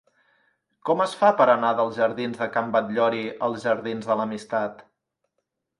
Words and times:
Com 0.89 1.03
es 1.05 1.13
fa 1.19 1.29
per 1.41 1.47
anar 1.55 1.75
dels 1.81 1.99
jardins 1.99 2.41
de 2.41 2.49
Can 2.57 2.73
Batllori 2.77 3.23
als 3.49 3.69
jardins 3.69 4.11
de 4.13 4.21
l'Amistat? 4.23 4.85